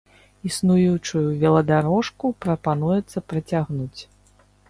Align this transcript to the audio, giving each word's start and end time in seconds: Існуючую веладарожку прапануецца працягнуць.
Існуючую 0.49 1.23
веладарожку 1.43 2.33
прапануецца 2.45 3.25
працягнуць. 3.35 4.01